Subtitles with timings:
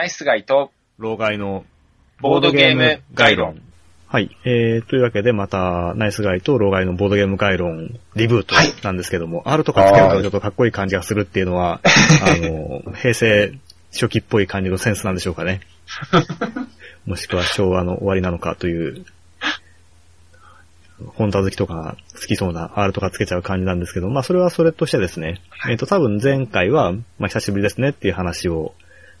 [0.00, 1.66] ナイスガイと、老害の
[2.22, 3.60] ボードゲーム概論。
[4.08, 4.34] はい。
[4.46, 11.82] えー、というわけで、また、ナイスガイと老害のボードゲーム概論、リブートはいなんですけども、R とかつけるとちょっとかっこいい感じがするっていうのは、
[12.24, 13.52] あの、平成
[13.92, 15.60] 初期っぽい感じのセンスなんでしょうかね。
[17.04, 19.04] もしくは昭和の終わりなのかという、
[20.96, 28.72] ホンダ好きとかが好きそうな R とかつけちゃう感じなんですけど、まあそれはそれとしてですね、えっ、と多分前回は、まあ久しぶりですねっていう話を、はい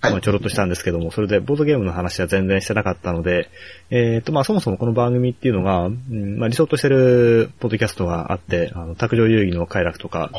[0.02, 3.50] まあちょろっとしたんですけども、それでボードゲームの話は全然してなかったので、
[3.90, 10.30] えっ、とまあそもそもこの番組っていうのが、うんまあ理想としてるポッドキャストがあって、あの、卓上遊戯の快楽とか、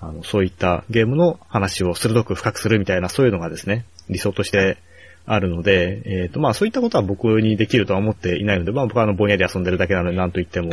[0.00, 4.76] あの、そういったゲームの話を鋭く深くするみたいな、そういうのがですね、理想として
[5.24, 10.70] あるので、えっ、と、まあそういったことは僕にできるとは思っていないので、まあ僕はあの、ぼんやり遊んでるだけなので、なんと言っても、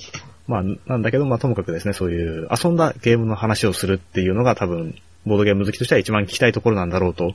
[0.48, 4.94] まあ、なんだけど、まあともかくですね、そういう遊んだゲームの話をするっていうのが多分、
[5.26, 7.34] ボードゲーム好きとしては一番聞きたいところなんだろうと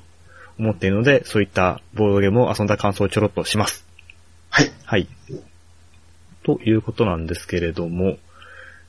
[0.59, 3.85] 思っているので、そういったボードゲームを遊んだ感想をちょろっとします。
[4.49, 4.71] はい。
[4.85, 5.07] はい。
[6.43, 8.17] ということなんですけれども、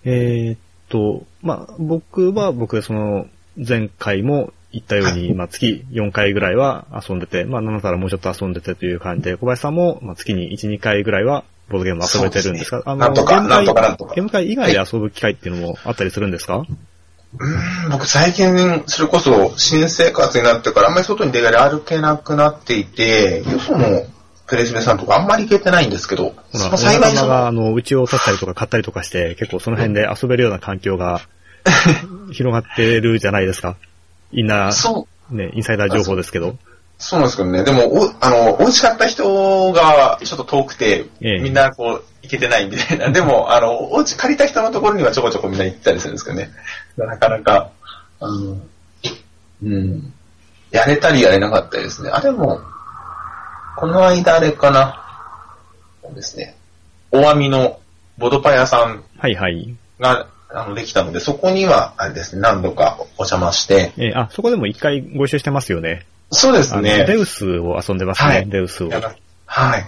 [0.05, 12.83] えーっと、まあ、僕は僕でその、前回も言ったように、まあ、月4回ぐらいは遊んでて、まあ、なんだったらもうちょっと遊んでてという感じで、小林さんも、まあ、月に1、2回ぐらいは、ボードゲーム遊べてるんですか？
[12.95, 16.67] ねなんとかゲーム会ゲーム会以外で遊ぶ機会っていうのもあったりするんですか、
[17.39, 24.05] うーん僕最近、それこそ新生活になってからあんまり外に出られ歩けなくなっていて、よその
[24.47, 31.21] プレスメさんとかあんまり行けてないんですけど、そおの幸いそが、の、あの、うちを取ったりとか買ったりとかして、結構その辺で遊べるような環境が
[32.33, 33.77] 広がってるじゃないですか。
[34.33, 36.57] インナー、そう、ね、インサイダー情報ですけど。
[36.99, 43.11] そうなんですけどね、でも、お、あの、美味しかった人がちょっと遠くて、ええみんなこう、行けてないみたいな。
[43.11, 46.51] でも、あの、お家借りた人のところにはちょこちょこみんな行ったりするんですけどね。
[46.97, 47.71] なかなか、
[48.21, 48.57] あの、
[49.63, 50.13] うん。
[50.71, 52.11] やれたりやれなかったりですね。
[52.13, 52.61] あ、でも、
[53.77, 55.01] この間あれかな。
[56.03, 56.57] そうですね。
[57.11, 57.81] 大網の
[58.19, 59.75] ボドパ屋さんはいはい。
[60.01, 66.07] が、あの、できたので、そこには、あれですね、何度かお邪魔して、えーあ、そこでも一回ご一緒してますよね。
[66.35, 67.05] そうですね。
[67.07, 68.91] デウスを遊んでますね、はいデウスを。
[69.47, 69.85] はい。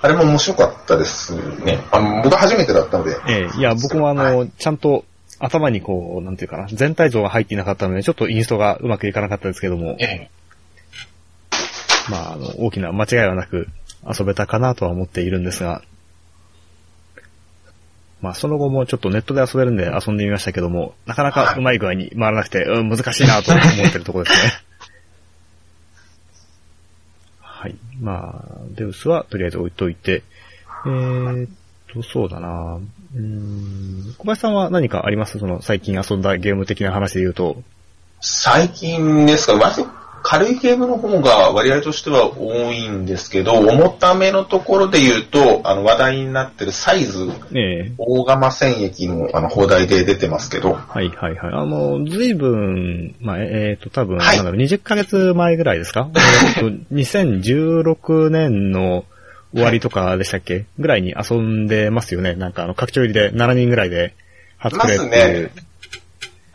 [0.00, 1.34] あれも面白かったです
[1.64, 1.78] ね。
[1.90, 3.16] あの、僕は初めてだったので。
[3.28, 5.04] えーいや、僕もあの、はちゃんと
[5.38, 10.30] 頭にこう、なんていうかな、全体像が入っていなかったので、ちょっとインストがうまくいかなかったですけども、ええ。
[12.10, 13.68] まあ、あの、大きな間違いはなく
[14.18, 15.82] 遊べたかなとは思っているんですが、
[18.20, 24.52] まあ、その後もちょっとネットで遊べるんで遊んでみましたけども、なかなかうまい具合に回らなくて、うん、難しいなと思ってるところですね。
[27.64, 27.76] はい。
[27.98, 30.22] まあ、デウスはとりあえず置いといて、
[30.84, 31.50] えーっ
[31.94, 32.78] と、そうだな。
[33.16, 35.38] うん、小林さんは何かあります？
[35.38, 37.62] その最近遊んだゲーム的な話で言うと。
[38.20, 39.54] 最近ですか、
[40.26, 51.52] 軽いゲームの方が割合としては多いんですけど、重ためのところで言うと、あの話題になってるサイズ、ええ大釜戦役のあの放題で出てますけど、はいはいはい。
[51.52, 56.08] あの、ずいぶん、まあ、えっ、と、多分、はいなんだろう、20ヶ月前ぐらいですか？
[56.14, 59.04] えーと ?2016 年の
[59.52, 60.64] 終わりとかでしたっけ？
[60.78, 62.34] ぐらいに遊んでますよね。
[62.34, 64.14] なんかあの、拡張入りで7人ぐらいで
[64.56, 65.42] 初プレイっていう。
[65.44, 65.73] ますね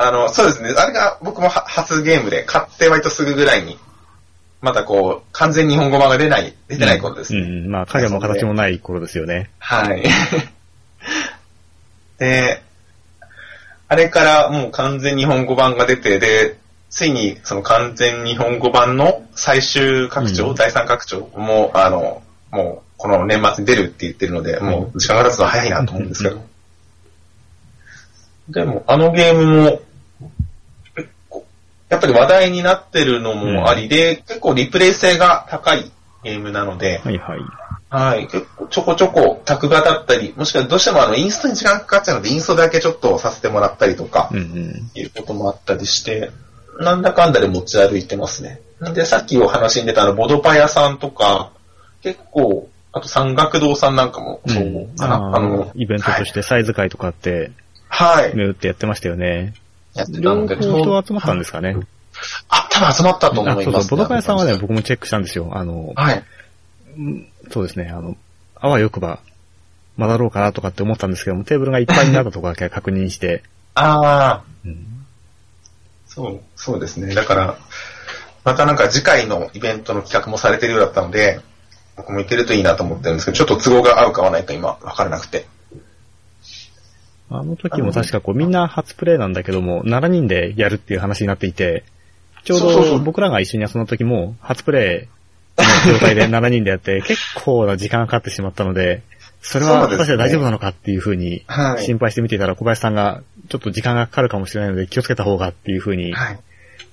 [0.02, 3.78] あの、そうですね、あれが僕もは初ゲームで買って割とすぐぐらいに、
[4.62, 7.42] まだこう、完全日本語版が出ない、出てない頃ですね。
[7.42, 9.50] うん、まあ、影も形もない頃ですよね。
[9.60, 10.06] はい。
[12.18, 12.64] で、
[13.90, 16.56] あれからもう完全日本語版が出て、で、
[16.90, 22.22] ついにその完全日本語版の最終拡張、うん第3拡張も、あの、
[22.52, 26.42] もうこの年末に出るって言ってるので、もう時間が経つのは早いなと思うんですけど。
[28.50, 29.82] でも、あのゲームも、
[31.90, 35.92] やっぱり話題になってるのもありで、結構リプレイ性が高い
[36.24, 37.40] ゲームなので、はいはい。
[37.90, 38.28] はい。
[38.28, 44.92] 結構ちょこちょこ作画だったり、もしくはどうしてもあのインストに時間かかっちゃうので、インストだけちょっとさせてもらったりとかう、んうん。
[44.94, 46.32] いうこともあったりして、
[46.80, 48.62] なんだかんだで持ち歩いてますね。
[48.94, 51.52] で、さっきお話に出たあの、ボドパ屋さんとか、
[52.04, 55.16] 結構、あと山岳堂さんなんかもそううんかな。
[55.16, 57.52] ああのー、イベントとしてサイズ会とかって、
[57.88, 58.36] はい。
[58.36, 59.54] 目打ってやってましたよね。
[60.00, 61.76] やってた両ので、方人集まったんですかね。
[62.50, 65.50] あ、多分集まったと思あ、います、そうそう、ボドカ屋さんはね、僕もチェックしたんですよ。
[65.54, 66.24] あの、はい。
[66.98, 68.18] うんそうですね、あの、
[68.56, 69.20] あわよくば、
[69.98, 73.44] まだろうかなとかって思ったんですけども、テーブルがいっぱいになったとかだけ確認して、
[73.76, 74.86] ああ、うん
[76.08, 77.14] そう、そうですね。
[77.14, 77.58] だから、
[78.44, 81.40] またなんか次回のイベントの企画もされてるようだったので、
[81.96, 85.46] 僕も行けるといいなと思ってるんですけど、ちょっと都合が合うか合わないか今分からなくて。
[87.32, 91.84] あの時も確かこうみんな初プレイなんだけども、7人でやるっていう話になっていて、
[92.44, 95.08] ちょうど僕らが一緒に遊んだ時も、初プレ
[95.86, 99.02] 状態で7人でやって、 結構な時間がかかってしまったので、
[99.42, 101.84] それは果たして大丈夫なのかっていうふうにはい。
[101.84, 106.40] 心配して見ていたら小林さんがちょっと時間がかかるかもしれないので気をつけた方がっていうふうに、はい。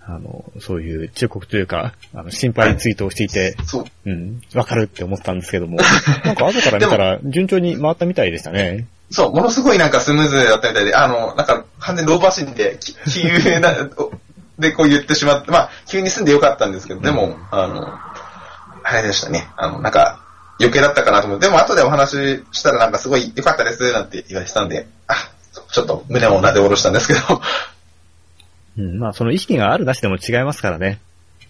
[0.08, 3.84] あの、そういう忠告というか、あの、心配ツイートをしていて、そう。
[4.04, 5.78] うん、わかるって思ったんですけども、
[6.24, 8.86] なんか後から見たら順調に回ったみたいでしたね。
[9.11, 13.75] そう、ものすごいなんかスムーズだったみたいで、あの、なんか完全にローバーシンで、き急な、
[14.58, 17.93] でこう言ってしまって、まあ、急に住んでよかったんですけど、でも、あの、
[18.82, 19.49] あれでしたね。
[19.56, 20.20] あの、なんか、
[20.58, 25.14] 余計だったかなと思って、でも後でお話ししたらなんかすごい良かったです、なんて言われてたんで、あ、
[25.70, 27.20] ちょっと胸をなで下ろしたんですけど、
[28.79, 31.00] うん、まあその意識があるなしでも違いますからね。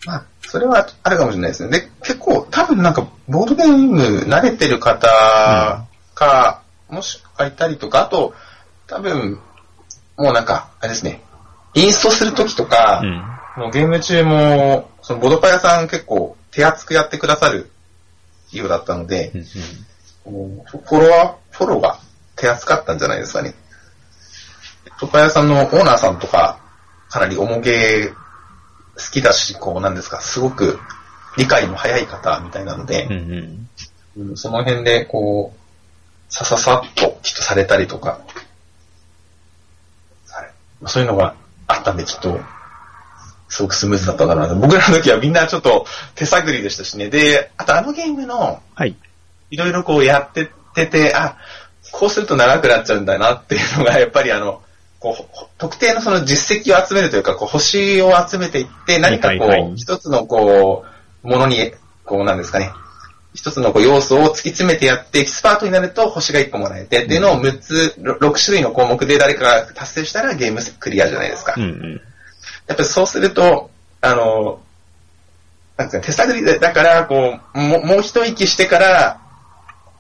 [0.05, 1.81] まあ、それはあるかもしれないですね。
[1.81, 5.09] で、結構、多分なんか、ボードゲーム慣れてる方
[6.15, 8.35] か、もしくはいたりとか、あと、
[8.87, 9.41] 多分、
[10.17, 11.23] もうなんか、あれですね、
[11.75, 13.63] インストするときとか、うん。
[13.63, 17.71] もうゲーム中も、そのボドパ屋さん結構手厚くやってくださる
[18.53, 21.99] ようだったのでう、んうんフォロワー、フォローが
[22.35, 23.55] 手厚かったんじゃないですかね。
[25.01, 26.59] ボドパ屋さんのオーナーさんとか、
[27.09, 28.15] かなり重げ好
[29.13, 30.79] きだし、こうなんですか、すごく
[31.37, 33.17] 理解も早い方みたいなのでうん、う
[34.25, 35.59] んうんその辺でこう、
[36.29, 38.19] さささっときっとされたりとか、は
[40.43, 40.47] い
[40.85, 41.35] そういうのが
[41.67, 42.41] あったんできっと、
[43.49, 44.57] すごくスムーズだったんだなと。
[44.57, 47.09] 僕らの時はみんなちょっと手探りでしたしね。
[47.09, 48.97] で、あとあのゲームの、はい。
[49.51, 51.37] いろいろこうやってってて、あ、
[51.93, 54.63] こうすると長くなっちゃうんだなっていうのが、 やっぱりあの、
[54.99, 60.85] こうほ、特定のその実績を集めるというか、こう、星を集めていって、何かこう一つのこ
[61.25, 61.73] う、ものに、
[62.05, 62.73] こうなんですかね、
[63.37, 71.55] 一つのこう要素を突き詰めてやって、エキスパートになると星が1個もらえて、っていうのを6つ、6種類の項目で誰かが達成したらゲームクリアじゃないですか。
[71.57, 72.01] うんうん。
[72.67, 74.61] やっぱりそうすると、あの、
[75.77, 79.21] なんですか、手探りで、だから、こう、ももう一息してから、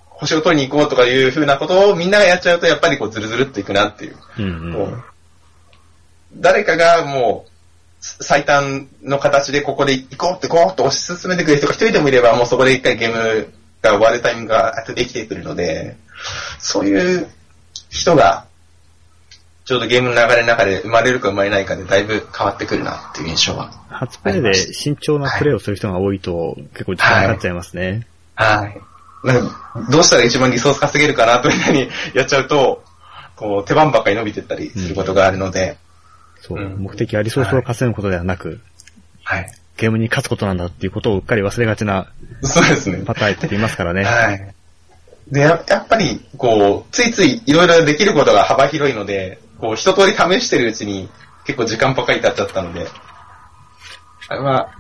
[0.09, 4.17] 星を取りに行こうとかいうふうなことをみんながやっちゃうと、やっぱりこう、ずるずるっといくなっていう。
[4.39, 4.73] うんうん。
[4.73, 5.03] こう
[6.39, 7.51] 誰かがもう、
[8.21, 15.97] 最短の形でここで行こうってこうって推し進めてくれる人が一人でもいれば、もうそこで一回ゲームが終わるタイミングが後できてくるので、
[16.59, 17.29] そういう
[17.91, 18.47] 人が、
[19.65, 23.73] ちょうどゲームの流れの中で生まれるか生まれないかでだいぶ変わってくるなっていう印象は。
[23.89, 28.07] 初プレイで慎重なプレイをする人が多いと結構時間かかっちゃいますね。
[28.37, 28.81] はい。
[29.27, 32.85] なんかどうしたら一番リソース稼げるかなというふうにやっちゃうと、
[33.35, 35.79] こう手番ばっかり伸びてったりすることがあるので、
[36.47, 38.61] そう、うん目的はリソースを稼ぐことではなく、
[39.23, 39.51] はい。
[39.77, 42.11] ゲームに勝つことなんだっていうことをうっかり忘れがちな
[42.43, 43.03] そうですね。
[43.05, 44.05] パターンっていますからね。
[44.05, 44.55] はい。
[45.31, 51.09] で、ややっぱり、こう、ついついいろいろできることが幅広いので、こう、一通り試してるうちに
[51.45, 52.87] 結構時間ばっかり経っちゃったので、
[54.29, 54.71] あれは、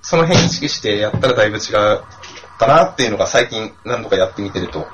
[0.00, 1.62] その辺意識してやったらだいぶ違っ
[2.58, 4.88] たなっていうのが最近何度かやってみてると、はい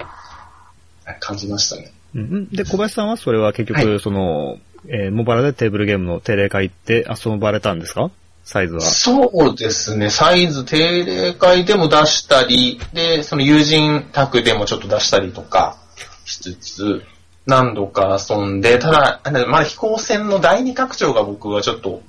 [1.21, 1.93] 感じましたね。
[2.15, 4.59] うんで、小林さんはそれは結局、はその、
[4.89, 8.11] えーモバイルでテーブルゲームの定例会行って遊ばれたんですか？
[8.45, 8.81] サイズは。
[8.81, 15.77] そうですね、サイズ定例会でも出したり、で、その友人宅でもちょっと出したりとか
[16.25, 17.05] しつつ、
[17.47, 22.03] 何度か遊んで、ただ、まだ飛行船の第二拡張が僕はちょっと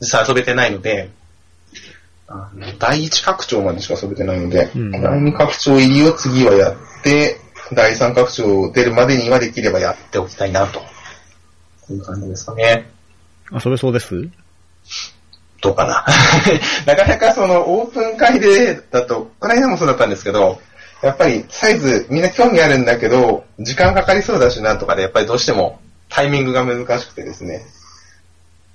[0.00, 1.10] 実際遊べてないので、
[2.28, 7.40] あの第一拡張までしか遊べてないので、うん第二拡張入りを次はやって、
[7.72, 10.80] 第三拡張出るまでにはできればやっておきたいなと。
[11.90, 12.88] こういう感じですかね。
[13.52, 14.28] 遊べそうです？
[15.60, 16.06] どうかな。
[16.86, 20.60] なかなかそのオープン会でだと、この間もそうだったんですけど、
[21.02, 27.66] やっぱりサイズみんな興味あるんだけど、時間かかりそうだしなんとかで、やっぱりどうしてもタイミングが難しくてですね。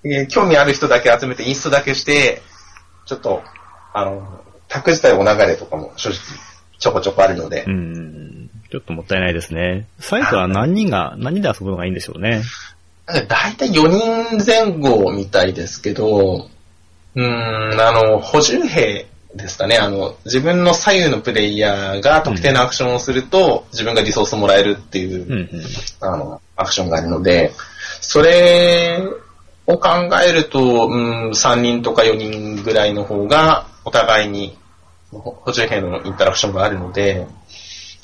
[0.04, 2.42] で興味ある人だけ集めてインストだけして、
[3.06, 3.44] ちょっと、
[3.94, 6.20] あの、タク自体お流れとかも正直
[6.78, 8.50] ちょこちょこあるので、うん。
[8.70, 9.88] ちょっともったいないですね。
[10.00, 12.44] サイズは何人が、何人で遊ぶのがいいんでしょうね。
[13.06, 16.50] だいたい4人前後みたいですけど、
[17.16, 19.78] うーん、あの、補充兵ですかね。
[19.78, 25.50] あの、自分の左右のプレイヤーが特定のアクションをすると、自分がリソースもらえるっていう、うんうん。
[26.02, 27.52] あの、アクションがあるので、
[28.02, 29.02] それ
[29.68, 29.90] を考
[30.26, 34.58] えると、うん、3人とか4人ぐらいの方が、お互いに
[35.12, 37.28] ほ補充兵のインタラクションがあるので、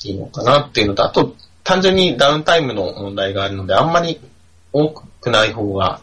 [0.03, 4.19] いいのかなっていうのと、あと、単純にダウンタイムの問題があるので、あんまり
[4.73, 6.01] 多くない方が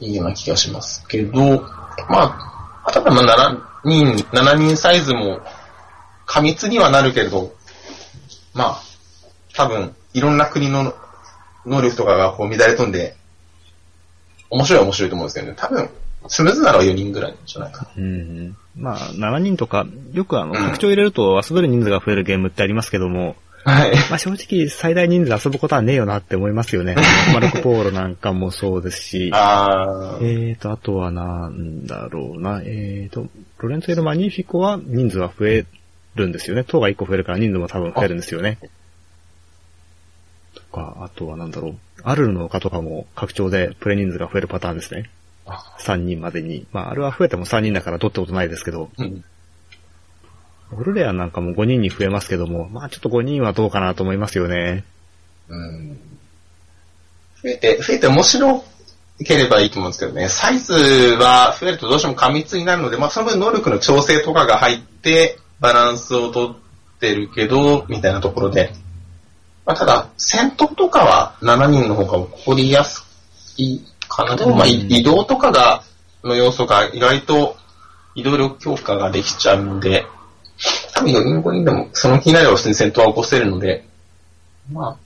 [0.00, 1.60] いいような気がしますけど、
[2.08, 2.36] ま
[2.84, 5.40] あ、例えばまあ7人、7人サイズも
[6.26, 7.54] 過密にはなるけれど、
[8.54, 8.82] まあ、
[9.54, 10.94] 多分、いろんな国の
[11.66, 13.16] 能力とかがこう乱れ飛んで、
[14.50, 15.90] 面白いは面白いと思うんですけどね、多分、
[16.28, 17.90] スムーズなら4人ぐらいじゃないかな。
[17.96, 18.56] うんうん。
[18.76, 23.94] まあ、7人とか、よくあの、拡張入れると遊べる人数が増えるゲームってありますけども、はい。
[24.10, 26.96] まあ正直最大人数遊ぶことはねえよなって思いますよね。
[27.32, 30.48] マルコポーロなんかもそうですし、あー。
[30.48, 33.28] えーと、あとはなんだろうな、えーと、
[33.58, 35.66] ロレンツェルマニフィコは人数は増え
[36.16, 36.64] るんですよね。
[36.64, 38.58] 塔が1個増えるから人数も多分増えるんですよね。
[40.54, 45.10] とか、あとはなんだろう、アルルの丘とかも拡張でプレイ人数が増えるパターンですね。
[45.46, 46.66] あ3人までに。
[46.72, 49.24] まあ、あれは増えても3人だから取ったことないですけど、うん。
[50.78, 54.84] オルレアンなんかも5人に増えますけども、まあちょっと5人はどうかなと思いますよね。
[55.48, 55.98] うん。
[57.42, 58.64] 増えて、増えて面白
[59.24, 60.28] ければいいと思うんですけどね。
[60.28, 66.56] サイズは増えるとどうしても過密になるので、まあその分能力の調整とかが入って、バランスをとっ
[67.00, 68.72] てるけど、みたいなところで。
[69.66, 73.04] まあただ、戦闘とかは7人の方が起こりやす
[73.56, 74.36] いかな。
[74.36, 75.82] でもまあ移動とかが、
[76.24, 77.56] の要素が意外と
[78.14, 80.06] 移動力強化ができちゃうんで、
[80.94, 83.84] 多分4人5人でもその気になれば普通に戦闘は起こせるので、
[84.70, 84.96] まあ、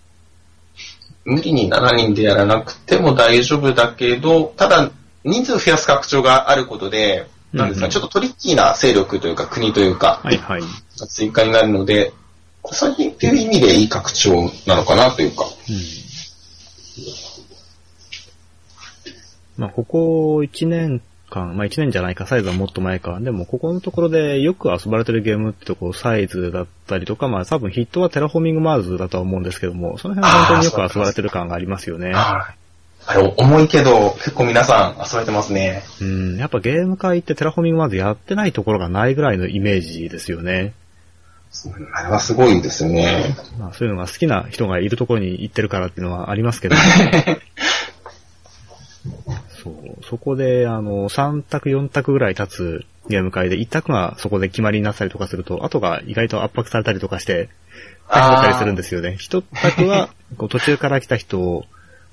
[1.25, 4.91] 無理に7人でやらなくても大丈夫だけど、ただ、
[5.25, 10.63] 人数増やす拡張があることで、なんですか、うんちょっとトリッキーな勢力というか国というか、はいはい。
[11.09, 12.13] 追加になるので、
[12.73, 15.45] 最近っていう意味でいい拡張なのかなというか。
[15.69, 15.77] うん
[19.57, 23.19] まあ、ここ1年間、まあ1年じゃないか、サイズはもっと前か。
[23.21, 32.13] でも、ここのところでよく遊ばれてるゲームってとこ、サイズだったりとか、まあ多分ヒットはテラフォーミングマーズだとは思うんですけども、その辺は本当によく遊ばれてる感がありますよね。
[32.13, 32.67] はい
[33.37, 35.85] 重いけど、結構皆さん遊べてますね。
[36.01, 40.75] うん、やっぱゲーム界ってテラフォーミングマーズやってないところがないぐらいのイメージですよね。
[41.95, 43.37] あれはすごいですよね。
[43.59, 46.77] まあそういうのが好きな人がいるところに行ってるからっていうのはありますけど。
[50.09, 57.49] そこで、あの、3択、4択ぐらい経つゲーム会で、1択がそこで決まりになったりとかすると、後が意外と圧迫されたりとかして、
[58.09, 59.17] 大変だったりするんですよね。
[59.19, 61.65] 1択は、こう途中から来た人を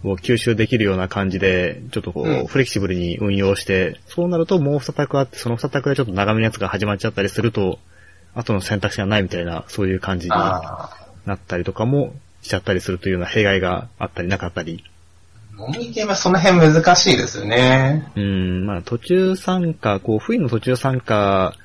[0.04, 7.80] 吸収できるような感じで、ちょっとこう、うんフレキシブルに運用して、そうなるともう2択あって、その2択でちょっと長めのやつが始まっちゃったりすると、
[8.36, 10.90] 後の選択肢がないみたいな、そういう感じにあ
[11.26, 14.84] なったりとかもしちゃったりするというような弊害があったりなかったり。
[15.58, 15.64] あ。
[15.64, 18.12] 重いゲームはその辺難しいですよね。
[18.16, 21.56] うん、まあ途中参加、こう、不意の途中参加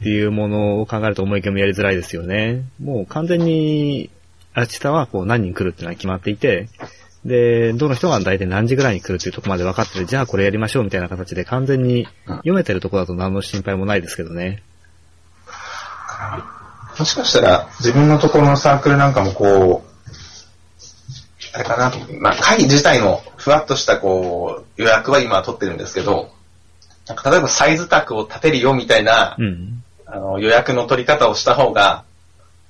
[0.00, 2.64] っていうものを考えると重いゲームやりづらいですよね。
[2.82, 4.10] もう完全に、
[4.54, 6.68] アーチタはこう何人来るっていうのは決まっていて、
[7.26, 14.62] で、どの人が大体何時ぐらいに来るっていうところまで分かってて、じゃあこれやりましょうみたいな形で完全に読めてるところだと何の心配もないですけどね。
[16.98, 19.95] もしかしたら自分のところのサークルなんかもこう、
[21.56, 26.28] あれかな、まあ、会自体のふわっとしたこう、予約は今は取ってるんですけど、
[27.06, 29.82] なんか例えばサイズ卓を立てるよみたいな、うん。
[30.04, 32.04] あの予約の取り方をした方が、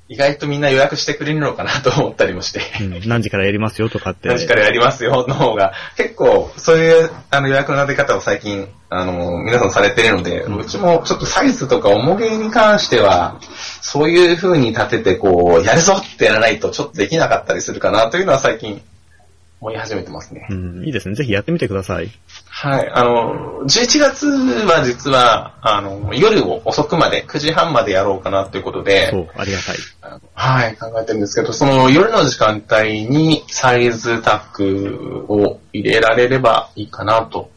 [0.09, 2.61] 意外とみんな予約してくれるのかなと思ったりもして。
[2.81, 4.29] うん、何時からやりますよとかって。
[4.29, 13.41] 何時からやりますよの方が、結構そういうあの予約の立て方を最近、あの、皆さんされてるので、うちもちょっとサイズとか重げに関しては、
[13.81, 18.81] そういう風に立ててこう、やるぞってやらないとちょっとできなかったりするかなというのは最近
[19.61, 20.47] 思い始めてますね。
[20.51, 21.17] うん、いいですね。
[21.17, 22.11] ぜひやってみてください。
[22.59, 22.91] はい。
[22.91, 29.77] あの、11月は実は、あの、夜を遅くまで、9時半までやろうかなということで、そう、ありがたい。
[30.33, 37.51] はい、考えてるんですけど、その夜の時間帯にサイズタックを入れられればいいかなと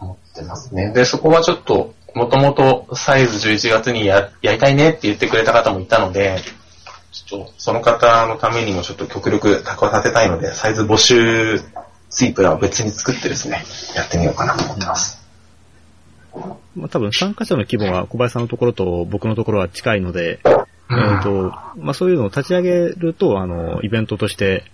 [0.00, 0.92] 思ってますね。
[0.92, 6.40] で、そこはちょっと、もともとサイズ11月にややりたいねって言ってくれた方もいたので、
[7.12, 11.60] ちょっとその方のためにもちょっと極力タクを立てたいので、サイズ募集
[12.14, 13.64] スイープラーを別に作ってですね、
[13.96, 15.22] やってみようかなと思ってます。
[16.76, 20.40] まあ、多分参加者の規模が小林さんのところと僕のところは近いので、
[20.88, 24.64] うんえっ、と、まあ、そういうのを立ち上げると、あの、イベントとして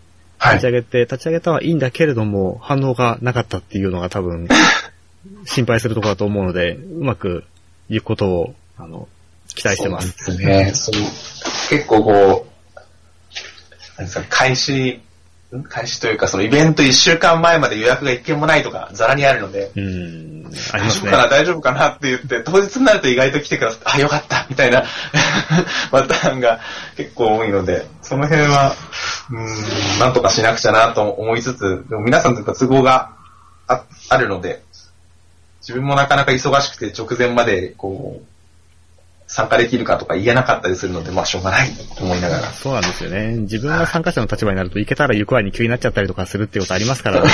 [0.41, 0.55] はい。
[0.55, 4.49] 立ち上げて、立ち上げたはいいんだけれども、反応がなかったっていうのが多分、
[5.45, 7.45] 心配するところだと思うので、うまく
[7.91, 9.07] いくことを、あの、
[9.49, 10.15] 期待してます。
[10.17, 10.73] そうですね。
[10.75, 10.95] そう
[11.69, 12.79] 結構こう、
[13.99, 15.01] なんですか、開始、ん
[15.69, 21.17] 開始というか、そのイベント1週間前まで予約が一件もないとか、ザラにあるので、うん、あり大ますね丈夫か。
[21.17, 24.85] な、大丈夫かなって言って、当日になると意外と来てくださって、あ、よかったみたいな
[25.91, 26.61] パターンが
[26.97, 28.77] 結構多いので、その辺は、
[29.31, 33.11] うん、なんとかしなくちゃなと思いつつ、でも皆さんとか都合が
[33.67, 34.63] ああるので、
[35.61, 38.25] 自分もなかなか忙しくて直前まで、こう、
[39.33, 42.53] 参加できるかとか言えなかったりするので、まあしょうがないと思いながら。
[42.53, 43.37] そうなんですよね。
[43.39, 47.23] 自分が参加者の立場になると、行けたら行くわに急になっちゃったりとかするっていうことありますから、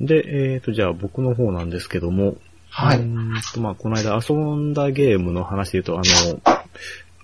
[0.00, 2.36] で、えっ、と、じゃあ僕の方なんですけども、
[2.70, 2.98] はい。
[2.98, 6.60] うーんと、まあ、この間遊んだゲームの話で言うと、あの、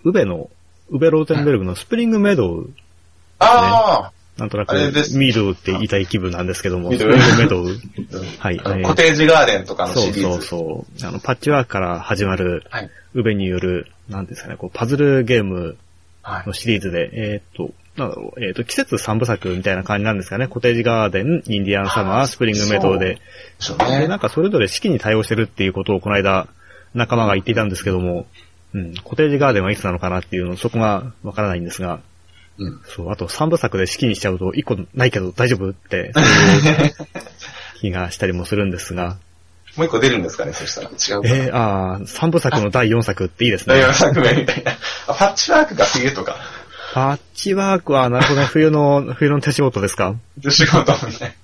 [0.04, 0.50] ウベの、
[0.90, 2.70] ウベローテンベルグのスプリングメドウ、
[3.38, 7.66] あなんとなくミードウって言いたい気分なんですけども、ミードウメドウ。
[8.40, 10.46] あ、はいコテージガーデンとかのそうシリーズ。
[10.46, 11.08] そうそう。
[11.08, 12.90] あの、パッチワークから始まる、はい。
[13.14, 15.78] ウベによる、なんですかね、こう、パズルゲーム
[16.26, 16.52] はいの。
[16.52, 20.48] シリーズで、えーっと、なんだろう、えーっと、季節三部作みたいな感じなんですかね。
[20.48, 23.14] コテージガーデン、インディアンサマー、スプリングメドウで。
[23.14, 23.20] で
[23.60, 26.48] しょうで、ねなんかそれぞれ四季に対応してるっていうことをこの間、
[26.94, 28.26] 仲間が言っていたんですけども、
[28.74, 32.00] うん、コテージガーデンはいつなのかなっていうの、そこがわからないんですが、
[32.58, 32.80] うん。
[32.86, 36.94] そう、あと三部作で四季にしちゃうと一個ないけど大丈夫って、そういう
[37.80, 39.18] 気がしたりもするんですが、
[39.76, 40.88] もう一個出るんですかね、そしたら。
[40.88, 41.34] 違うかな。
[41.34, 43.90] えー、あー三部作の第四作っていいですね第。
[43.90, 44.72] 4作目みたいな。
[44.72, 46.36] あ、パッチワークが冬とか。
[46.94, 50.14] パッチワークは、なるほどね、冬の、冬の手仕事ですか？
[50.48, 51.34] 仕事みたい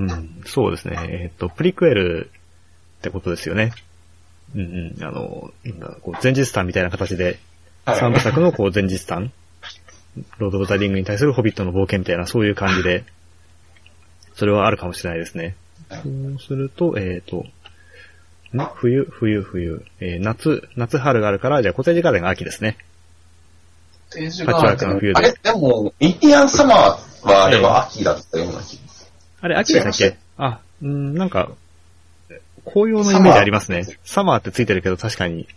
[0.00, 0.96] うん、そうですね。
[1.08, 2.30] えっ、と、プリクエル
[2.98, 3.72] ってことですよね。
[4.56, 5.52] うんうん、あの、
[6.22, 7.38] 前日譚みたいな形で、
[7.84, 7.94] な。
[7.94, 9.30] 三部作のこう前日譚
[10.38, 13.04] ロード・オブ・ザ・リングに対するホビットの冒険みたいな、そういう感じで、
[14.34, 15.56] それはあるかもしれないですね。
[15.88, 17.44] はいそうすると、えっ、と、
[18.56, 22.76] ん冬、冬、冬、えー夏、夏、春があるから、じゃあコテージガーデンが秋ですね。
[24.10, 28.78] コテージパッチワークの冬であれでも、インディアンサマーはあれは秋だったような気。
[29.40, 30.16] あれ、秋でしたっけ？
[30.36, 31.50] あ、うん、なんか、
[32.64, 33.84] 紅葉のイメージありますね。
[34.04, 35.48] サマーってついてるけど確かに。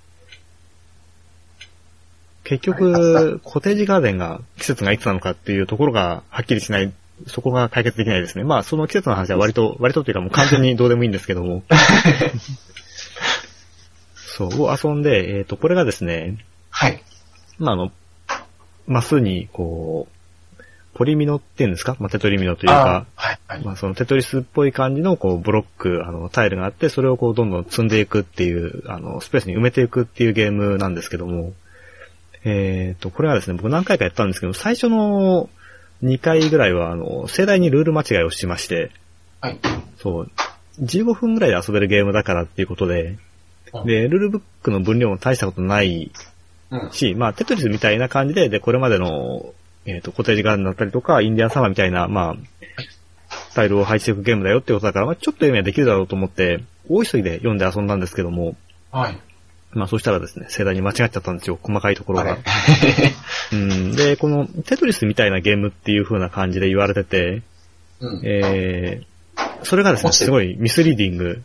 [2.45, 6.93] 結局、コテージガーデンが季節がいつなのかっていうところがはっきりしない、
[7.27, 8.43] そこが解決できないですね。
[8.43, 11.63] まあ、その季節の話は割と、割とっていうかもう完全にどうでもいいんですけども。
[14.15, 16.37] そう、を遊んで、えっ、と、これがですね、
[16.69, 17.03] はい。
[17.57, 17.91] まあ、あの、
[18.85, 20.15] マスに、こう、
[20.93, 21.97] ポリミノっていうんですか？
[21.99, 23.65] まあ、テトリミノというか、あはい、はい。
[23.65, 31.53] まあそのテトリスっぽい感じのこうブロック、あのタイルがあって、それをこうどんどん積んでいくっていう、あのスペースに埋めていくっていうゲームなんですけども、
[32.45, 35.49] えっ、と、これはですね、僕何回かやったんですけど、最初の
[36.03, 38.91] 2回ぐらいは、あの、盛大にルール間違いをしまして、
[39.41, 39.59] はい。
[39.97, 40.31] そう、
[40.81, 43.17] 15分ぐらいで遊べるゲームだからっていうことで、
[43.85, 46.11] で、ルールブックの分量も大したことない
[46.71, 46.91] うん。
[46.91, 49.53] し、まあ、テトリスみたいな感じで、で、これまでの、
[49.85, 52.35] えっ、と、コテージガーデンだったりとか、インディアンサマーみたいな、まあ、
[53.53, 58.55] タイルを配置していくゲームだよってことだから、まあ、ちょっと読みはできるだろうと思って、大急ぎで読んで遊んだんですけども、
[58.91, 59.17] はい。
[59.75, 62.37] まあ、そしたらですね、盛大に間違っちゃったんですよ、細かいところが。
[63.51, 63.91] うん。
[63.91, 67.41] で、この、テトリスみたいなゲームっていう風な感じで言われてて、
[67.99, 68.21] うん。
[68.23, 71.43] えー、それがですね、すごいミスリーディング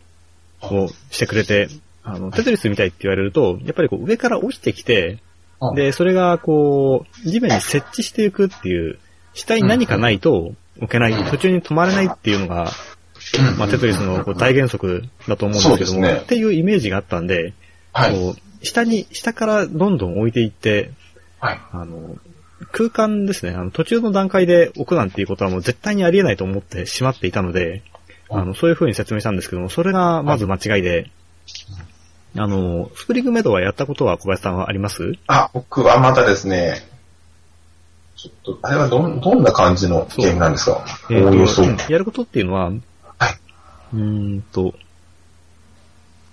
[0.61, 1.67] をしてくれて、
[2.03, 5.19] あの、テトリスみたいって言われると、やっぱりこう上から落ちてきて、
[5.59, 8.97] うん、で、それがこう、地面に設置していくっていう、
[9.33, 12.71] 下に何かないと置けない、うん途中に止まれないっていうのが、
[13.37, 17.53] うんまあ、テトリスのこう大原則だと思うんですけども、っていうイメージがあったんで、
[17.93, 18.13] はい。
[18.13, 20.91] こう、下に、下からどんどん置いていって、
[21.39, 21.59] はい。
[21.71, 22.15] あの、
[22.71, 27.81] 空間ですね、あの、途中の段階で置くなんていうことはもう絶対にありえないと思ってしまっていたので、
[28.29, 31.09] あの、そういう風に説明したんですけども、それがまず間違いで、
[32.37, 35.15] あの、スプリングメドはやったことは小林さんはあります？
[35.27, 36.87] あ、僕はまたですね、
[38.15, 40.85] ちょっと、あれはどん、どんな感じのゲームなんですか？
[41.09, 41.63] えーおおよそ。
[41.63, 42.79] やることっていうのは、はい。
[43.93, 44.75] うーんと、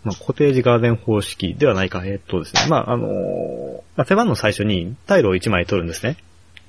[0.04, 2.66] まあ、コテージガーデン方式ではないか、えーっとですね。
[2.68, 6.16] まあ、あのーまあ、手番の最初にタイルを1枚取るんですね。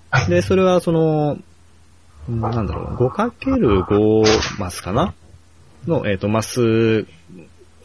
[0.09, 0.27] はい。
[0.27, 1.37] で、それはその、
[2.27, 5.13] うんなんだろう、5×5 マスかな？
[5.87, 7.05] の、えーっと、マス、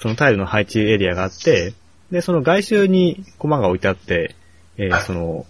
[0.00, 1.74] そのタイルの配置エリアがあって、
[2.10, 4.34] で、その外周にコマが置いてあって、
[4.76, 5.46] えーはいその、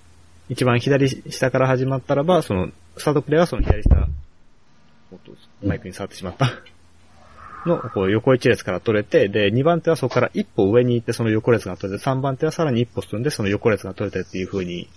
[0.48, 4.08] 一番左下から始まったらば、その、スタートプレイはその左下、
[5.10, 5.32] おっと
[5.66, 6.50] マイクに触ってしまった。
[7.66, 14.88] の、こう、横一列から取れて、で、2番手はそこから一歩上に行って、その横列が取れて、3番手はさらに一歩進んで、その横列が取れてっていう風に、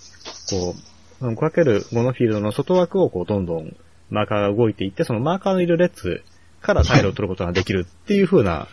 [0.49, 0.81] こう、
[1.19, 3.75] その 5×5 のフィールドの外枠をこう、どんどん
[4.09, 6.23] マーカーが動いていって、そのマーカーのいる列
[6.61, 8.67] からタイルを取ることができるっていう風な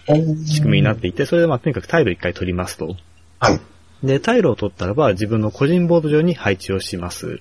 [0.46, 2.96] 仕組みになっていて、それでまあ、とにかくタイル1回取りますと。
[3.38, 3.60] はい。
[4.02, 7.40] で、タイルを取ったらば、自分の個人ボード上に配置をします。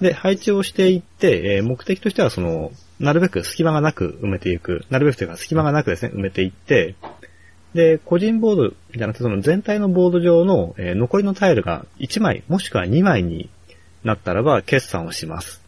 [0.00, 4.84] で、配置をしていって、えー目的としてはその、なるべく隙間がなく埋めていく。
[4.90, 6.94] なるべくというか隙間がなくですね、埋めていって、
[7.74, 13.48] で、個人ボードじゃなくてその全体のボード上の、えー残りのタイルが1枚、もしくは2枚に
[14.04, 15.62] なったらば、決算をします。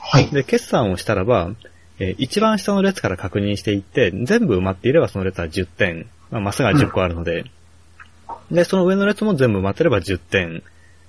[0.00, 0.26] はい。
[0.28, 1.52] で、決算をしたらば、
[1.98, 6.06] えー一番下の列から確認していって、全部埋まっていればその列は10点。
[6.30, 7.44] まあ、マスが10個あるので、
[8.50, 10.62] で、その上の列も全部埋まってれば10点。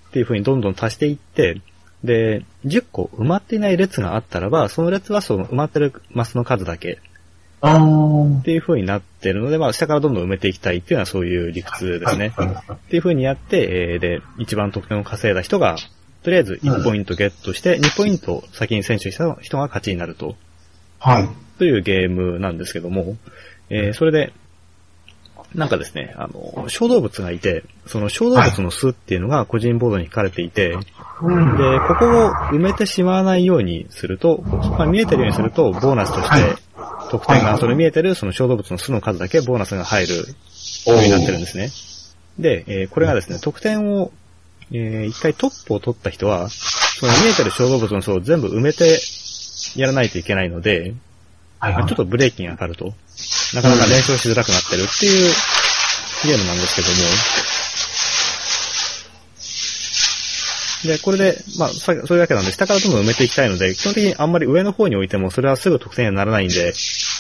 [0.10, 1.60] っていう風にどんどん足していって、
[2.06, 7.00] で、10個埋まっていない列があったらば、その列はその埋まってるマスの数だけ。
[7.62, 12.34] あーっていう風になってるので、まあ下からどんどん埋めていきたいっていうのはそういう理屈ですね。
[12.74, 15.78] っていう風にやって、えーで、一番得点を稼いだ人が、
[16.24, 20.36] とりあえず1ポイントゲットして、2ポイント先に選手した人が勝ちになると。
[21.00, 21.30] はい。
[21.58, 23.15] というゲームなんですけども、
[23.70, 24.34] えーそれで、
[25.56, 36.62] なんかですね、あの、小動物がいて、その小動物の巣っていうのが個人ボードに書かれていて、で、ここを埋めてしまわないようにすると、そこが見えてるようにすると、ボーナスとして、
[37.10, 40.24] 得点がそれ見えてるその小動物の巣の数だけボーナスが入るよ
[40.88, 41.70] うになってるんですね。
[42.39, 44.12] で、えーこれがですね、得点を、
[44.72, 49.00] えー一回トップを取った人は、その見えてる小動物の巣を全部埋めて
[49.76, 50.96] やらないといけないので、
[51.60, 51.74] はい。
[51.74, 52.94] まあちょっとブレーキがかかると、
[53.56, 55.34] なかなか連勝しづらくなってるっていう
[56.26, 56.96] ゲームなんですけども、
[60.86, 66.74] で、これで、まあ、さそういうわけなんで、下からどんどん埋めていきたいので、基本的にあんまり上の方に置いても、それはすぐ得点にはならないんで、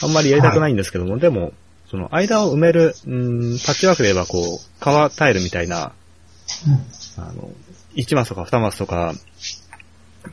[0.03, 1.53] あんまりやりたくないんですけども、でも、
[1.89, 5.93] その間を埋める、うん、パッチワークで言えば、こう、川タイルみたいな、
[7.17, 7.49] あの、
[7.95, 9.13] 1マスとか2マスとか、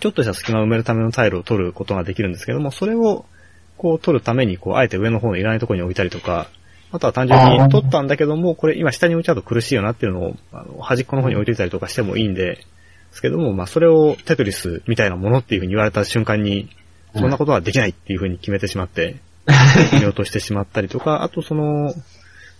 [0.00, 3.24] ちょっとした隙間を埋めるためのタイルを取ることができるんですけども、それを、
[3.82, 6.46] こう取るために、こう、あえて上の方のいらないところに置いたりとか、
[6.92, 12.60] あとは単純に取ったんだけども、これ今下に置いちゃうと苦しいよなっていうのを、あの、端っこの方に置いといたりとかしてもいいんで、
[13.12, 16.70] ですけども、まあ、それをテトリスみたいなものっていうふうに言われた瞬間に、
[17.14, 19.16] そんなことはできないっていうふうに決めてしまって、
[19.92, 21.94] 見落としてしまったりとか、あとその、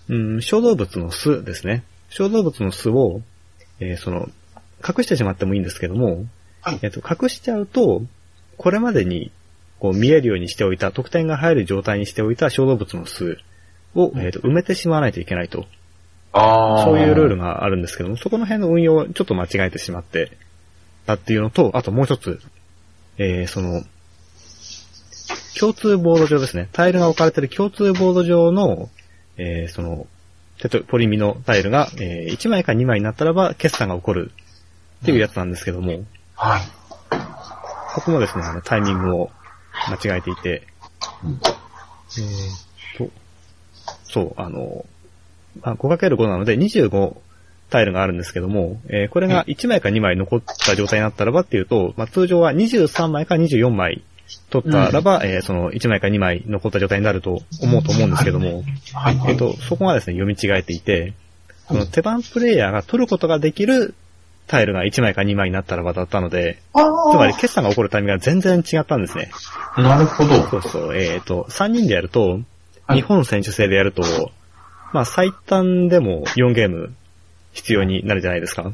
[0.09, 1.85] うん、小動物の巣ですね。
[2.11, 3.21] 小動物の巣を、
[3.81, 4.29] えーその、
[4.87, 6.25] 隠してしまってもいいんですけども、
[6.61, 8.03] はいえっ、と、隠しちゃうと、
[8.57, 9.31] これまでに、
[9.83, 13.39] こう見えるようにしておいた、得点が入る状態にしておいた小動物の巣
[13.97, 15.67] を、えーと埋めてしまわないといけないと。
[16.31, 16.85] ああ。
[16.85, 20.31] そういうルールがあるんですけども、そこの辺の運用をちょっと間違えてしまって
[21.05, 22.41] たっていうのと、あともう一つ、
[23.19, 23.83] えー、その、
[25.59, 26.69] 共通ボード上ですね。
[26.71, 28.89] タイルが置かれている共通ボード上の、
[29.37, 30.07] えー、その、
[30.61, 34.31] テトポリミのタイルが、えー、1枚か2枚になったらば、決算が起こる
[35.03, 36.05] っていうやつなんですけども、
[36.37, 36.63] はい。
[37.95, 39.31] ここもですね、あの、タイミングを
[39.91, 40.63] 間違えていて、
[41.25, 41.33] うん。
[41.33, 43.11] えーと、
[44.05, 44.85] そう、あの、
[45.63, 47.17] あ 5×5 なので25
[47.71, 54.03] タイルがあるんですけども、えーこれが1枚か2枚残った状態になったらばっていうと、まあ、通常は23枚か24枚
[54.51, 58.63] 取ったらば、えーその1枚か2枚残った状態になると思うと思うんですけども、
[58.95, 59.21] はい。
[59.29, 61.15] えっと、そこがですね、読み違えていて、
[61.69, 63.95] その手番プレイヤーが取ることができる
[64.47, 66.81] タイルが1枚か2枚になったらばだったので、あ
[67.13, 69.31] つまり決算が起こるタイミングが全然違ったんですね。
[69.75, 69.83] あ。
[69.83, 70.35] なるほど。
[70.49, 72.45] そうそう、えっ、と、3人でやると、はい
[72.93, 74.03] 日本選手制でやると、
[74.93, 76.93] まあ最短でも4ゲーム
[77.53, 78.65] 必要になるじゃないですか。
[78.65, 78.73] はい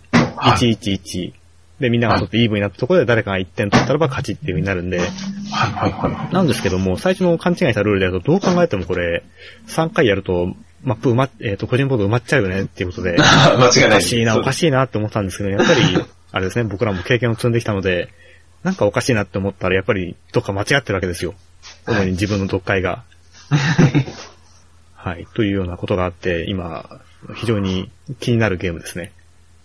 [0.75, 1.35] 111。
[1.81, 6.35] で、みんなが取ってイーブンになったところで誰かが1点取ったらば勝ちっていう風になるんで、はいはいはい。
[6.35, 9.23] なんですけども、最初の勘違いしたルールでやると、どう考えてもこれ、
[9.69, 13.88] 3回やると、マップ埋まっ、えっ、と、個人ボード埋まっちゃうよねっていうことで、 間違いない。
[13.88, 14.55] おかしいな、おかい。
[14.55, 15.81] しいなって思ったんですけど、やっぱり、
[16.31, 18.09] あれですね、僕らも経験を積んできたので、
[18.62, 21.35] なんかおかしいなって思ったら、やっぱり、どっか間違ってるわけですよ。
[21.87, 23.05] 主に自分の読解が。
[24.95, 25.27] はい。
[25.35, 27.01] というようなことがあって、今、
[27.35, 29.12] 非常に気になるゲームですね。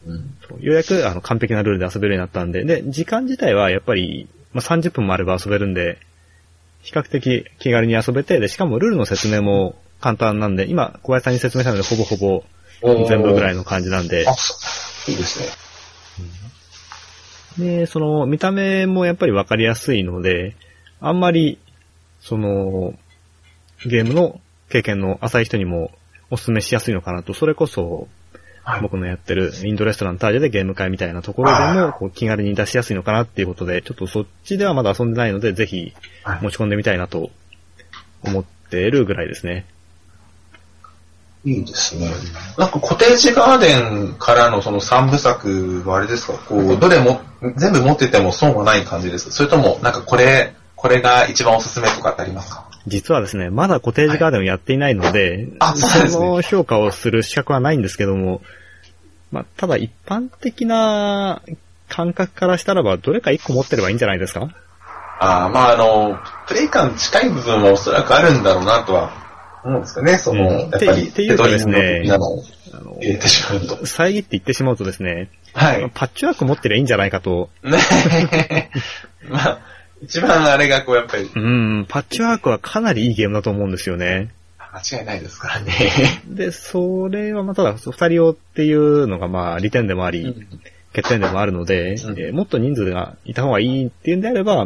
[0.05, 5.97] うんようやく、あの、完璧なルールで遊べるようになったんで、で、時間自体はやっぱり、まあ、30分もあれば遊べるんで、
[6.81, 12.43] 比較的気軽に遊べて、で、しかもルールの説明も簡単なんで、今、小林さんに説明したので、ほぼほぼ
[13.07, 14.27] 全部ぐらいの感じなんで。
[14.27, 14.33] あ、、
[15.07, 15.39] いいです
[17.57, 17.77] ね。
[17.79, 20.57] で、その、見た目もやっぱりわかりやすいので、
[20.99, 21.57] あんまり、
[22.19, 22.95] その、
[23.85, 25.89] ゲームの経験の浅い人にも
[26.29, 28.09] お勧めしやすいのかなと、それこそ、
[28.65, 28.81] はい。
[28.81, 36.39] 僕のやってるインドレストランタージェでゲーム会みたいなところでも、こう気軽に出しやすいのかなっていうことで、ちょっとそっちではまだ遊んでないので、ぜひはい。
[36.41, 37.31] 持ち込んでみたいなと
[38.21, 39.65] 思っているぐらいですね。
[41.45, 42.09] いいですね。
[42.57, 46.33] なんかコテージガーデンからのその三部作はあれですか？
[46.47, 47.21] こう、どれも、
[47.57, 49.25] 全部持ってても損はない感じです。
[49.25, 52.69] かそれとも、なんかこれ、これが一番おすすめとかってありますか？
[52.87, 56.29] 実はですね、まだコテージガーデンをやっていないので、あそうなんですね。
[56.29, 58.41] の評価をする資格はないんですけども、
[59.31, 61.41] まあ、ただ一般的な
[61.89, 64.49] 感覚からしたらば、どれか一個持ってればいいんじゃないですか？
[65.19, 69.22] ああ、まああの、プレイ感近い部分はおそらくあるんだろうなとは
[69.63, 70.17] 思うんですよね。
[70.17, 73.85] その、うんやっぱり、っていうかですねあの、入れてしまうと。
[73.85, 75.91] 遮って言ってしまうとですね、はい。
[75.93, 77.77] パッチワーク持ってりゃいいんじゃないかと、ね
[79.29, 79.59] まあ、
[80.01, 84.31] 一番あれがこうやっぱりうん、パッチワークはかなりいいゲームだと思うんですよね。
[84.57, 85.73] 間違いないですからね。
[86.27, 90.35] で、それはまあただ、二人用っていうのがまあ利点でもあり、
[90.95, 94.65] 欠点でもあるので、うんえーもっと人数がいた方がいいっていうんであれば、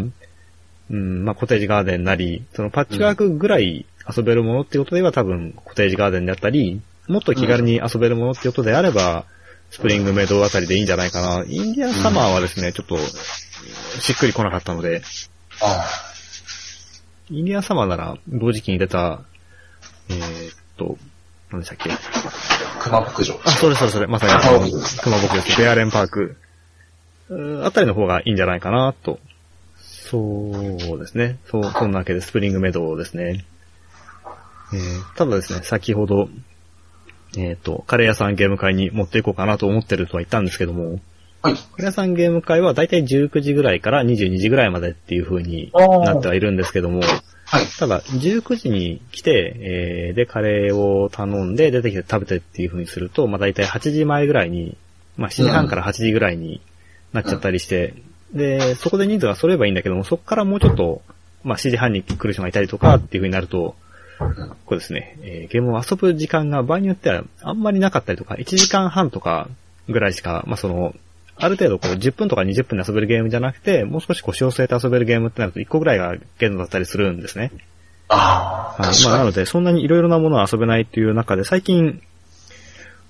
[0.89, 9.25] うん、まあコテージガーデンなり、そのパッチワークぐらい遊べるものっていうことでは多分コテージガーデンであったり、もっと気軽に遊べるものっていうことであれば、
[9.69, 11.43] スプリングメイドあたりでいいんじゃないかな。
[11.47, 12.97] インディアンサマーはですね、ちょっと、
[13.99, 15.01] しっくり来なかったので、
[15.61, 15.85] あ
[17.29, 19.21] インディアンサマーなら同時期に出た、
[20.09, 20.97] えー、っと、
[21.51, 21.91] 何でしたっけ？
[21.91, 21.97] あ、
[22.79, 23.39] 熊牧場。
[23.43, 24.33] あ、それそれそれ、まさに
[25.01, 25.57] 熊牧場。
[25.57, 26.37] ベアレンパーク。
[27.63, 29.19] あたりの方がいいんじゃないかな、と。
[29.81, 31.39] そうですね。
[31.51, 33.43] そう、そんなわけでスプリングメドウですね。
[34.73, 36.30] えー、ただですね、先ほど、
[37.38, 40.99] えっ、と、カレー屋さんゲーム会に持っていこうかなと思ってるとは言ったんですけども、
[41.41, 41.53] はい。
[41.53, 47.01] カレー屋さんゲーム会はだいたい19時ぐらいから22時ぐらいまでっていう風になってはいるんですけども、
[47.49, 47.65] はい。
[47.80, 54.75] ただ、19時に来て、えー、で、カレーを頼んで、出てきて食べてっていう風にすると、まあ、大体8時前ぐらいに、
[55.15, 56.60] まあ、7時半から8時ぐらいに
[57.13, 57.93] なっちゃったりして、
[58.34, 61.01] で、そこで人数が揃えばいいんだけども、そこからもうちょっと、
[61.45, 63.75] まあ、7時半に来る人がいたりとかっていう風になると、
[64.17, 69.47] こうですね、えーゲームを遊ぶ時間が場合によってはあんまりなかったりとか、1時間半とか
[69.88, 70.95] ぐらいしか、まあ、その、
[71.39, 77.51] ある程度こう10分とか20分で遊べるゲームじゃなくて、もう少し腰を据えて遊べるゲームってなると1個ぐらいが限度だったりするんですね。
[78.08, 79.03] ああ、はい。
[79.03, 82.01] まあなので、そんなにいろいろなものを遊べないっていう中で、最近、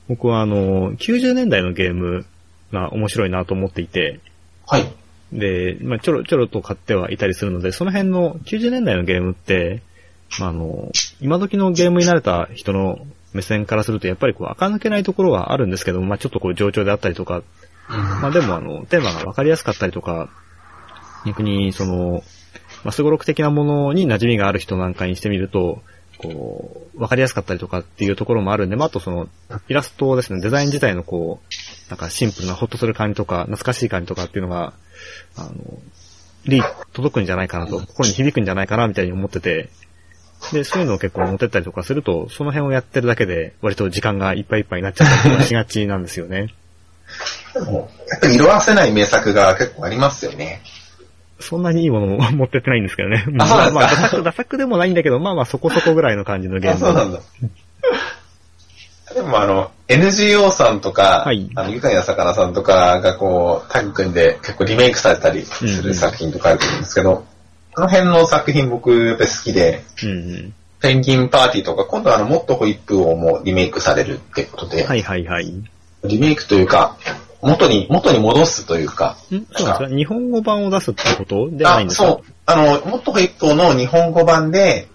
[0.09, 2.25] 僕はあの、90年代のゲーム
[2.73, 4.19] が面白いなと思っていて、
[4.65, 4.85] はい。
[5.31, 9.81] で、まあちょろちょろと買ってはいたりするので、その辺の90年代のゲームって、
[10.39, 12.99] まああの、今時のゲームに慣れた人の
[13.33, 17.43] 目線からすると、やっぱりこう、垢抜けないところはあるんですけども、まあちょっとこう、上調であったりとか、
[17.87, 20.29] まあでもあの、テーマがわかりやすかったりとか、
[21.25, 22.23] 逆にその、
[22.83, 25.81] まあ、すごろく的なものに馴染みがある人なんかにしてみると、
[26.17, 29.27] こう、わかりやすかったりとかっていうところもあるんで、まあ、あとその、
[29.67, 34.73] イラストですね、デザイン自体のこう、なんかシンプルなホッとする感じとか、懐かしい感じとかっていうのが、
[35.37, 35.51] あの、
[36.45, 39.69] リー届くんじゃないかなと、心に響くんじゃないかなみたいに思ってて、
[40.53, 46.53] で、そういうのを結構持ってったりとかすると、その辺をやってるだけで、割と時間がいっぱいいっぱいになっちゃったりとかしがちなんですよね。
[47.53, 50.61] でも、やっぱり色あせない名作が結構ありますよね。
[51.39, 53.25] そんなにいいものも 持ってってないんですけどね。
[53.39, 53.79] あそうなんですか？
[53.79, 56.79] まあ、ダ作、ダ作でもないんだけど、まあまあそこそこぐらいの感じのゲーあ、ム。
[56.79, 57.19] そうなんだ。
[59.13, 67.25] でもあの、NGO さんとか、はいあの、ゆかいな魚さんとかがこう、タッグ組んで結構リメイクされたりすうんうんる作品とかあると思うんですけど、
[67.77, 70.53] この辺の作品僕やっぱり好きで、うんうん。
[70.81, 75.47] ペンギンパーティーとか、今度はあの、もっとホイップをもうリメイクされるってことで、はいはいはい。
[75.47, 75.69] ん
[76.03, 76.97] リメイクというか、
[77.43, 79.87] 元に、元に戻すというか、そうですか？
[79.89, 81.51] 日本語版を出すってこと？
[81.51, 82.07] ではないんあ、ですか？
[82.07, 82.33] そう。
[82.47, 84.87] あの、もっとホイップの日本語版で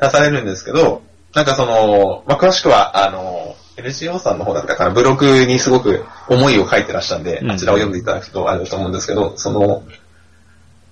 [0.00, 1.02] 出されるんですけど、
[1.34, 9.82] なんかその、まあ、詳しくは、あの、LGO さんの方だったかな、ブログにすごく思いを書いてらっしゃるんで、うんあちらを読んでいただくとあると思うんですけど、その、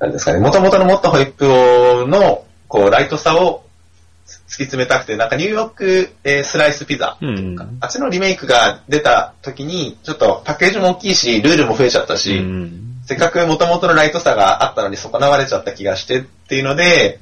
[0.00, 1.46] なんですかね、元々のもっとホイップ
[2.08, 3.64] の、こう、ライトさを
[4.26, 7.18] 突き詰めたくて、なんかニューヨーク、えースライスピザ。
[7.20, 7.38] うん。
[7.38, 7.78] うん。
[7.80, 13.02] あっちのリメイクが出た時に、ちょっとパッケージも大きいし、ルールも増えちゃったし、うん。
[13.04, 17.20] せっかく元々のライトさがあったのに損なわれちゃった気がしてっていうので、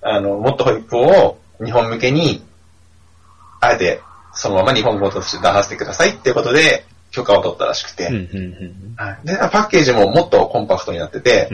[0.00, 2.44] あの、もっとホイップを日本向けに、
[3.60, 4.00] あえて
[4.32, 9.26] そのまま日本語として出させてくださいっていうことで許可を取ったらしくて、うんうんはい。
[9.26, 11.48] で、パッケージももっとコンパクトになってて。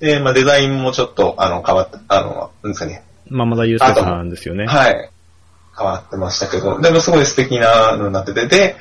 [0.00, 4.66] で、まあ、デザインもちょっとあの変わった、あの、なんですかね、まあ、まだユースケさんですよね。
[4.66, 5.10] はい。
[5.76, 8.76] 変わってましたけど、でもすごい素敵なのになってて、で、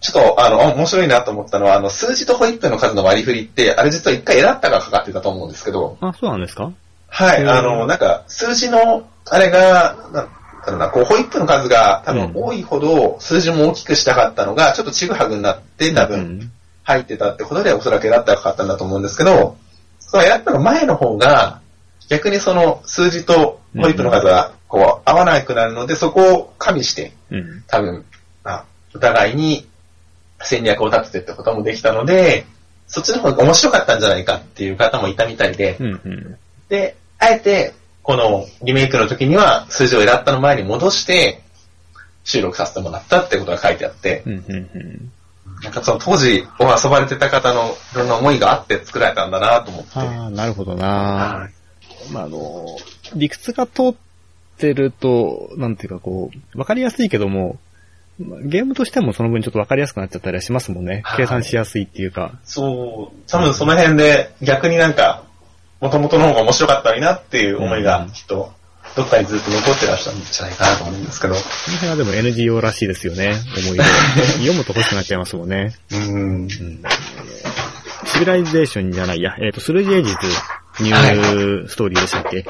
[0.00, 6.72] ちょっと、あの、面白いなと思ったのは、あの、数字とホイップの数の割り振りって、あれ実は一回エラッタがかかってたと思うんですけど、あ、そうなんですか？
[7.08, 10.22] はい、うんあの、なんか、数字の、あれが、なんだ
[10.68, 12.32] ろうな、こう、ホイップの数が多分うん。
[12.34, 16.52] 多いほど、数字も大きくしたかったのが、ちょっとちぐはぐになって、多分、うん
[16.84, 19.58] 入ってたってことで、おそらくエラッタがかかったんだと思うんですけど、
[20.08, 21.60] そのエラッタの前の方が、
[22.08, 27.64] 逆にその数字とホイップの数が、こう、合わなくなるので、そこを加味して、うん。
[27.66, 28.04] 多分、
[28.44, 29.68] あお互いに
[30.40, 32.46] 戦略を立ててってこともできたので、
[32.86, 36.38] そっちの方が面白かったんじゃないかっていう方もいたみたいで、うんうん。
[36.68, 41.42] で、あえて、このリメイクの時には数字を選ったの前に戻して、
[42.24, 45.12] 収録させてもらったってことが書いてあって、うんうんうん。
[45.62, 49.90] なんかその当時を遊ばれてた方のいろんな思いがあって作られたんだなと思って。
[49.94, 51.48] ああ、なるほどはな。
[52.12, 52.64] まあ、あの、
[53.14, 53.94] 理屈が通っ
[54.56, 57.58] てると、なんていうかこう、わかりやすいけども、
[58.18, 61.02] まあゲームとしてもその分ちょっとわかりやすくなっちゃったりはしますもんね。
[61.04, 62.38] はい計算しやすいっていうか。
[62.44, 65.24] そう、多分その辺で逆になんか、
[65.80, 68.52] 元々の方が面白かったのになっていう思いがうんきっと、
[68.96, 71.34] どっかにずっと残ってらっしゃるんじゃないかなと思うんですけど。
[71.34, 73.34] この辺はでも NGO らしいですよね。
[73.56, 73.84] 思い出。
[74.44, 75.74] 読むと欲しくなっちゃいますもんね。
[75.92, 76.00] うん。
[76.00, 76.48] うん。
[78.06, 79.36] シビライゼーションじゃないや。
[79.40, 80.16] えっ、と、スルージエイジズ
[80.80, 82.44] ニューストーリーでしたっけ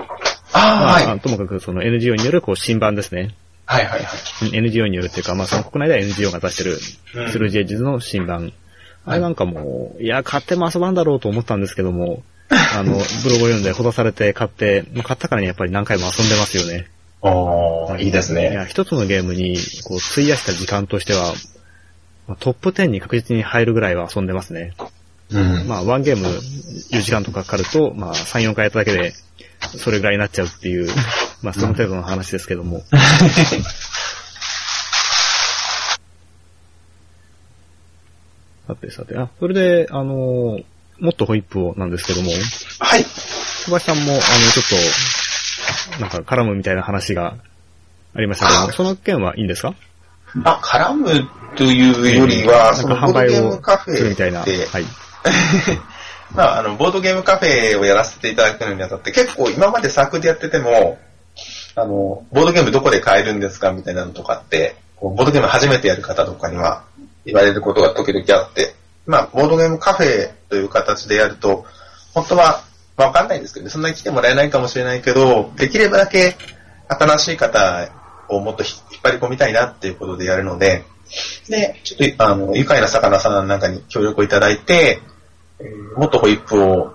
[0.53, 1.07] あああ、はい。
[1.07, 3.35] まあ、ともかくその NGO によるこう新版ですね。
[3.66, 4.07] はいはいは
[4.42, 4.48] い。
[4.48, 4.55] うん。
[4.55, 6.79] NGO によるっていうか、まあその国内では NGO が出してる、
[7.14, 7.31] うん。
[7.31, 8.53] スルージェイジズの新版。
[9.05, 9.35] あれなん。
[9.35, 10.94] かもう、いや、買っても遊ばん。
[10.94, 11.61] だろうと思ったん。
[11.61, 13.03] ですけども、あの、ブログを
[13.47, 16.87] 読んでほだされて買って、まあ買ったからにやっぱり何回も遊んでますよね。
[17.21, 18.53] おー、いいですいね。
[18.53, 21.35] や、一つのゲームに、こう、費やした時間としては、
[22.27, 24.75] まあトップ10に確実に入るぐらいは遊んでますね。
[25.31, 25.69] うん。
[25.69, 29.13] まあ、ワンゲーム4時間とかかかると、まあ、3、4回やっただけで、
[29.77, 30.89] それぐらいになっちゃうっていう、
[31.43, 32.83] まあ、その程度の話ですけども。
[38.67, 40.61] さてさて、あ、それで、あの、
[41.01, 42.31] もっとホイップをなんですけども、
[42.81, 43.05] はい。
[43.05, 47.35] 小林さんも、あの、ちょっと、なんか絡むみたいな話が
[48.15, 49.75] ありましたけども、その件はいいんですか？
[50.45, 54.41] あ、絡むというよりは、その販売ボードゲームをカフするみたいな。
[54.41, 54.51] はい。
[56.35, 60.99] まあ、あの、ボードゲームカフェをやらせていただくのにあたって、結構今までサークルでやってても、
[61.75, 61.87] あの、
[62.33, 66.85] ボードゲームどこで買えるんですかみたいなのとかって、ボードゲーム初めてやる方とかには
[67.25, 68.75] 言われることが時々あって、
[69.09, 71.64] まあ、ボードゲームカフェという形でやると、
[72.14, 72.62] 本当は、
[72.97, 76.37] まあわかんないんですけどね、そんなに来てもらえないかもしれないけど、できればだけ
[76.88, 77.88] 新しい方
[78.29, 80.85] をもっとひ引っ張り込みたいなっていうことでやるので、
[81.49, 85.01] で、ちょっと、あの、愉快な魚さんなんかに協力をいただいて、
[85.61, 86.92] えーもっとホイップを、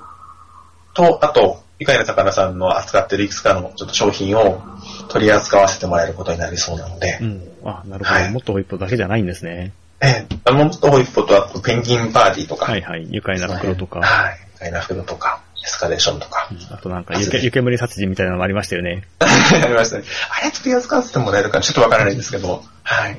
[0.93, 4.61] と、あと、愉快な魚さんの扱ってるいくつかのちょっと商品を
[5.09, 7.41] 取り扱わせてもらえることになりそうなので、うん。
[7.65, 8.19] あ、なるほど。
[8.19, 9.73] はいもっとホイップだけじゃないんですね。
[10.03, 13.07] ええもっとホイップと、あとペンギンパーティーとか、はいはい。
[13.09, 14.01] 愉快な袋とか。
[14.01, 19.07] はい、愉快な袋とか、エスカレーションとか、あとなんか、湯け湯煙殺人みたいなのもありましたよね。
[19.19, 19.25] あ
[19.65, 20.03] りましたね。
[20.29, 23.17] あれ取り扱わせてもらえるかちょっとわからないんですけど、はい。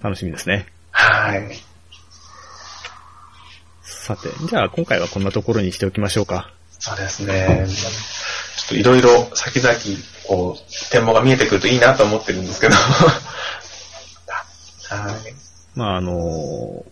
[0.00, 0.66] 楽しみですね。
[0.92, 1.60] はい。
[3.82, 6.52] さて、じゃあ今回はこんなところにしておきましょうか。
[6.78, 7.66] そうですね。
[7.66, 9.74] ちょっといろいろ先々、
[10.28, 12.76] こう、展望が見えてくるといいなと思ってるんですけど。
[14.96, 15.34] はい。
[15.74, 16.84] まああの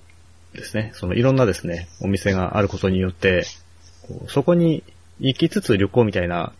[0.55, 3.45] ですね、そのいろんなですね、お店があることによって、
[4.07, 4.83] こうそこに
[5.21, 6.53] 行きつつ旅行みたいな、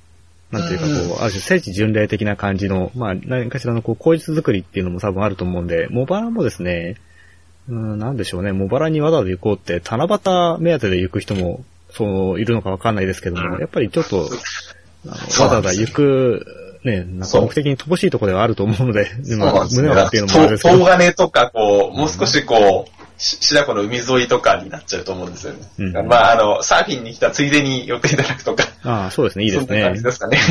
[0.51, 6.97] なんていうかこう、ある種聖地巡礼的な感じの、まあ何かしらのこう、口実作りっていうのも多分あると思うんで、茂原もですね、
[7.69, 14.29] うん、なんでしょうね、茂原にわざわざ行こうって、七夕目当てで行く人も、そう、いるのかわかんないですけども、やっぱりちょっと、
[15.07, 19.37] あのわざわざ行く、ね、なんか目的に乏しいところではあると思うので、で。
[19.37, 19.51] 胸を
[19.95, 20.91] 張っていうのもあれですけど東。
[20.91, 25.61] 金とか、こう、もう少しこう、し白子の海沿いとかになっちゃうと思うんですよね。
[25.79, 28.65] うんまあ、あの、サーフィンに来たついでに寄っていただくとか。
[28.83, 30.03] ああ、そうですね、いいですねそんな感じ。
[30.03, 30.39] ですかね。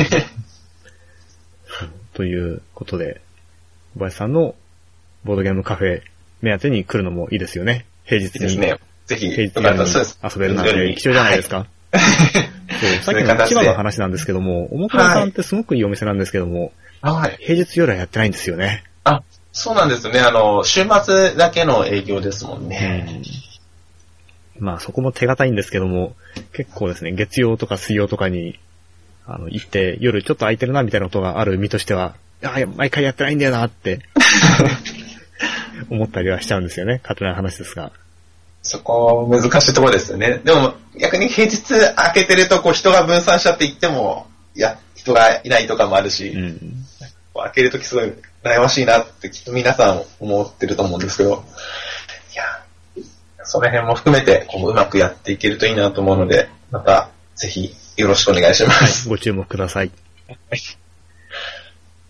[2.14, 3.20] ということで、
[3.94, 4.54] 小林さんの
[5.24, 6.00] ボードゲームカフェ
[6.40, 7.84] 目当てに来るのもいいですよね。
[8.04, 8.52] 平日に。
[8.52, 8.78] いいですね。
[9.06, 9.64] ぜひ、平日に。
[10.22, 11.66] 遊べるなんて貴重じゃないですか。
[11.92, 17.36] そう、さっきの千葉の話なんですけども、おもくらさんってすごくいいお店なんですけども、はい。
[17.40, 18.84] 平日夜はやってないんですよね。
[19.04, 20.20] あ、そうなんですよね。
[20.20, 23.06] あの、週末だけの営業ですもんね。
[23.08, 23.12] う
[23.48, 23.52] ん
[24.62, 26.14] まあそこも手堅いんですけども、
[26.52, 28.60] 結構ですね、月曜とか水曜とかに、
[29.26, 34.00] あの、行って、夜ちょっと空いてるなみたいなことがある身としては、ああ、毎回やってないんだよなって、
[35.90, 37.00] 思ったりはしちゃうんですよね。
[37.02, 37.90] 勝手な話ですが。
[38.62, 40.40] そこ、難しいところですよね。
[40.44, 41.62] でも、逆に平日
[41.94, 46.84] 開けてると、こう、人が分散しちゃって行っても、いや、人がいないとかもあるし、うん。
[47.34, 48.12] 開けるときすごい
[48.44, 51.44] 悩ましいなってきっと皆さん思ってると思うんですけど、
[52.32, 53.04] いや、
[53.44, 59.08] その辺も含めてこううまくやっていけるといいなと思うので、またぜひよろしくお願いします。
[59.08, 59.90] ご注目ください